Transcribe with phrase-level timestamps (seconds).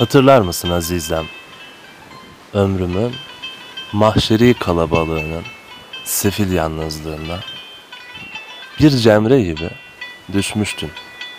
[0.00, 1.26] Hatırlar mısın azizem?
[2.54, 3.14] Ömrümün
[3.92, 5.44] mahşeri kalabalığının
[6.04, 7.40] sefil yalnızlığında
[8.80, 9.70] bir cemre gibi
[10.32, 10.90] düşmüştün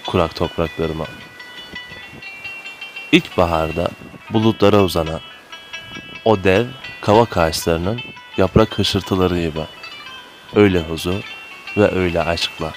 [0.07, 1.05] kurak topraklarıma.
[3.11, 3.89] İlkbaharda
[4.29, 5.21] bulutlara uzanan
[6.25, 6.65] o dev
[7.01, 7.99] kavak ağaçlarının
[8.37, 9.65] yaprak hışırtıları gibi.
[10.55, 11.23] Öyle huzur
[11.77, 12.73] ve öyle aşkla.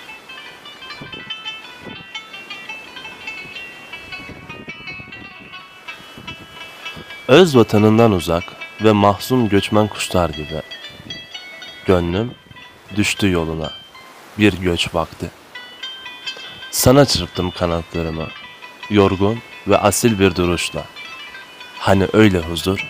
[7.28, 8.44] Öz vatanından uzak
[8.80, 10.62] ve mahzun göçmen kuşlar gibi.
[11.86, 12.34] Gönlüm
[12.96, 13.72] düştü yoluna.
[14.38, 15.30] Bir göç vakti.
[16.70, 18.26] Sana çırptım kanatlarımı.
[18.90, 20.84] Yorgun ve asil bir duruşla.
[21.78, 22.86] Hani öyle huzur,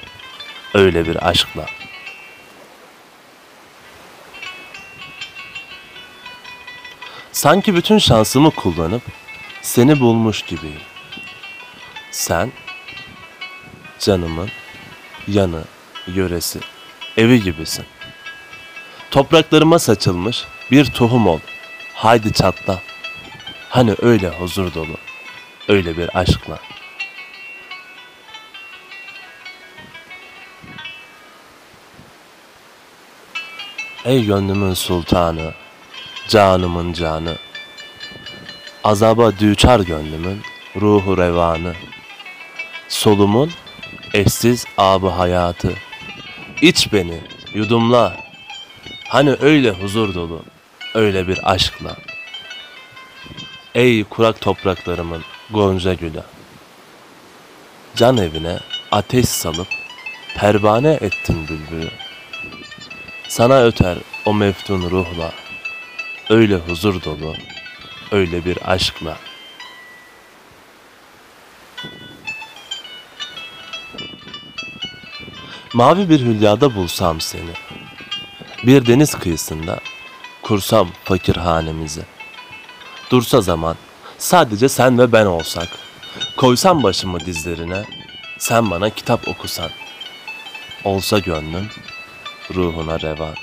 [0.75, 1.67] öyle bir aşkla.
[7.33, 9.03] Sanki bütün şansımı kullanıp
[9.63, 10.81] seni bulmuş gibiyim.
[12.11, 12.53] Sen
[14.05, 14.49] canımın
[15.29, 15.65] yanı,
[16.07, 16.61] yöresi,
[17.17, 17.85] evi gibisin.
[19.11, 21.39] Topraklarıma saçılmış bir tohum ol.
[21.95, 22.83] Haydi çatla.
[23.69, 24.97] Hani öyle huzur dolu,
[25.69, 26.59] öyle bir aşkla.
[34.05, 35.55] Ey gönlümün sultanı,
[36.29, 37.37] canımın canı.
[38.85, 40.43] Azaba düçar gönlümün
[40.77, 41.75] ruhu revanı.
[42.89, 43.53] Solumun
[44.15, 45.73] eşsiz abı hayatı.
[46.63, 47.21] İç beni,
[47.55, 48.17] yudumla.
[49.09, 50.43] Hani öyle huzur dolu,
[50.95, 51.97] öyle bir aşkla.
[53.75, 56.23] Ey kurak topraklarımın gonca gülü.
[57.97, 58.59] Can evine
[58.93, 59.69] ateş salıp
[60.37, 61.91] pervane ettin bülbülü.
[63.29, 65.33] Sana öter o meftun ruhla,
[66.31, 67.35] öyle huzur dolu,
[68.13, 69.19] öyle bir aşkla.
[75.75, 77.51] Mavi bir hülyada bulsam seni,
[78.67, 79.81] bir deniz kıyısında
[80.43, 82.03] kursam fakir hanemizi.
[83.11, 83.77] Dursa zaman,
[84.19, 85.69] sadece sen ve ben olsak,
[86.37, 87.85] koysam başımı dizlerine,
[88.39, 89.71] sen bana kitap okusan.
[90.85, 91.69] Olsa gönlüm,
[92.55, 93.35] ruhuna revan.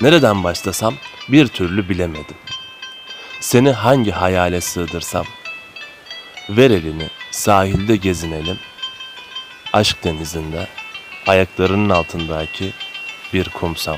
[0.00, 0.94] Nereden başlasam
[1.28, 2.36] bir türlü bilemedim.
[3.40, 5.24] Seni hangi hayale sığdırsam?
[6.50, 8.58] Ver elini sahilde gezinelim.
[9.78, 10.68] Aşk denizinde
[11.26, 12.72] ayaklarının altındaki
[13.32, 13.96] bir kumsal.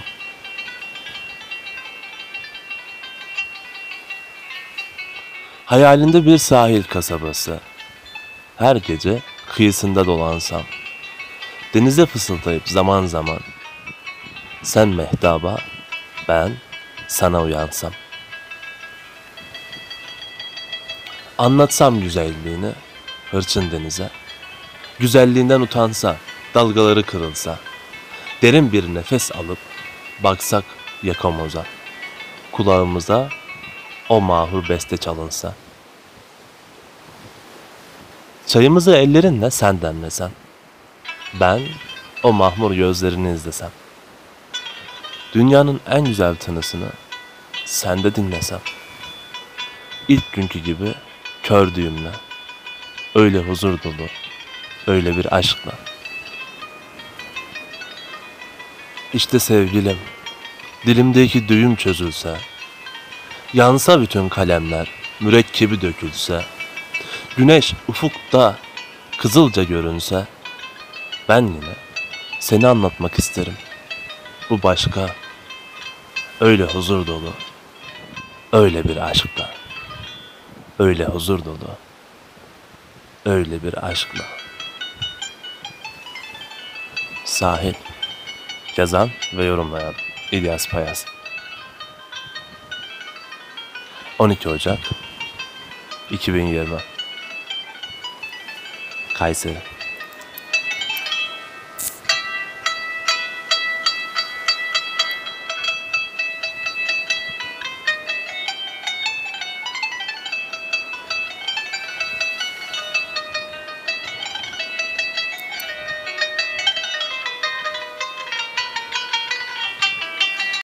[5.67, 7.61] Hayalinde bir sahil kasabası.
[8.57, 10.63] Her gece kıyısında dolansam.
[11.75, 13.41] Denize fısıldayıp zaman zaman.
[14.63, 15.59] Sen mehtaba,
[16.29, 16.53] ben
[17.09, 17.93] sana uyansam.
[21.39, 22.73] Anlatsam güzelliğini
[23.31, 24.20] hırçın denize.
[25.01, 26.17] Güzelliğinden utansa,
[26.55, 27.59] dalgaları kırılsa.
[28.43, 29.59] Derin bir nefes alıp
[30.25, 30.65] baksak
[31.03, 31.65] yakamoza.
[32.53, 33.29] Kulağımıza
[34.09, 35.55] o mahur beste çalınsa.
[38.47, 40.31] Çayımızı ellerinle sen demlesen.
[41.41, 41.61] Ben
[42.23, 43.71] o mahmur gözlerini izlesem.
[45.35, 46.89] Dünyanın en güzel tınısını
[47.65, 48.61] sende dinlesem.
[50.09, 50.95] İlk günkü gibi
[51.43, 52.11] kör düğümle.
[53.15, 54.07] Öyle huzur dolu,
[54.87, 55.73] öyle bir aşkla.
[59.15, 59.99] İşte sevgilim,
[60.87, 62.37] dilimdeki düğüm çözülse,
[63.53, 64.89] yansa bütün kalemler,
[65.21, 66.45] mürekkebi dökülse,
[67.37, 68.59] güneş ufukta
[69.19, 70.27] kızılca görünse,
[71.29, 71.75] ben yine
[72.41, 73.57] seni anlatmak isterim.
[74.51, 75.07] Bu başka,
[76.41, 77.33] öyle huzur dolu,
[78.53, 79.51] öyle bir aşkla,
[80.79, 81.77] öyle huzur dolu,
[83.27, 84.25] öyle bir aşkla.
[87.41, 87.75] Sahil,
[88.77, 89.95] yazan ve yorumlayan
[90.33, 91.05] İlyas Payas.
[94.19, 94.79] 12 Ocak
[96.11, 96.77] 2020
[99.15, 99.59] Kayseri